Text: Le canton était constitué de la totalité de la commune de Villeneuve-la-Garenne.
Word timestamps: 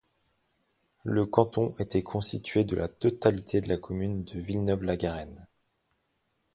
Le 1.03 1.27
canton 1.27 1.75
était 1.77 2.01
constitué 2.01 2.63
de 2.63 2.75
la 2.75 2.87
totalité 2.87 3.61
de 3.61 3.69
la 3.69 3.77
commune 3.77 4.23
de 4.23 4.39
Villeneuve-la-Garenne. 4.39 5.45